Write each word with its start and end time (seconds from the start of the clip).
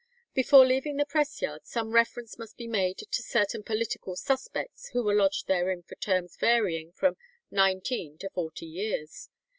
Before 0.33 0.65
leaving 0.65 0.97
the 0.97 1.05
press 1.05 1.43
yard 1.43 1.67
some 1.67 1.91
reference 1.93 2.39
must 2.39 2.57
be 2.57 2.65
made 2.65 2.97
to 3.11 3.21
certain 3.21 3.61
political 3.61 4.15
"suspects" 4.15 4.89
who 4.93 5.03
were 5.03 5.13
lodged 5.13 5.45
therein 5.45 5.83
for 5.83 5.93
terms 5.93 6.35
varying 6.37 6.91
from 6.91 7.17
nineteen 7.51 8.17
to 8.17 8.29
forty 8.31 8.65
years. 8.65 9.29